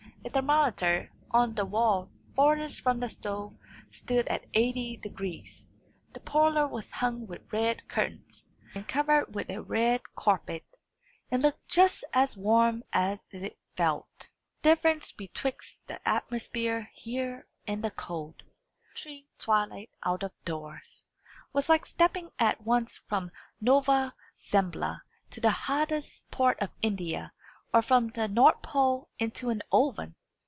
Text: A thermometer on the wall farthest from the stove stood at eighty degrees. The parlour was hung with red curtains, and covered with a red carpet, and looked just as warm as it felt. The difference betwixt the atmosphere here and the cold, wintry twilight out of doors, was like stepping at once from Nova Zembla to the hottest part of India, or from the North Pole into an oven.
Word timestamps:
A 0.23 0.29
thermometer 0.29 1.11
on 1.31 1.55
the 1.55 1.65
wall 1.65 2.07
farthest 2.35 2.79
from 2.81 2.99
the 2.99 3.09
stove 3.09 3.57
stood 3.89 4.27
at 4.27 4.45
eighty 4.53 4.95
degrees. 4.95 5.67
The 6.13 6.19
parlour 6.19 6.67
was 6.67 6.91
hung 6.91 7.25
with 7.25 7.51
red 7.51 7.87
curtains, 7.89 8.51
and 8.75 8.87
covered 8.87 9.33
with 9.33 9.49
a 9.49 9.63
red 9.63 10.01
carpet, 10.15 10.63
and 11.31 11.41
looked 11.41 11.67
just 11.67 12.03
as 12.13 12.37
warm 12.37 12.83
as 12.93 13.25
it 13.31 13.57
felt. 13.75 14.29
The 14.61 14.69
difference 14.75 15.11
betwixt 15.11 15.85
the 15.87 16.07
atmosphere 16.07 16.91
here 16.93 17.47
and 17.65 17.83
the 17.83 17.91
cold, 17.91 18.43
wintry 18.89 19.27
twilight 19.39 19.89
out 20.05 20.21
of 20.21 20.31
doors, 20.45 21.03
was 21.51 21.67
like 21.67 21.85
stepping 21.85 22.29
at 22.37 22.61
once 22.61 22.95
from 23.09 23.31
Nova 23.59 24.13
Zembla 24.37 25.01
to 25.31 25.41
the 25.41 25.49
hottest 25.51 26.29
part 26.29 26.59
of 26.61 26.69
India, 26.83 27.33
or 27.73 27.81
from 27.81 28.09
the 28.09 28.27
North 28.27 28.61
Pole 28.61 29.07
into 29.17 29.49
an 29.49 29.61
oven. 29.71 30.13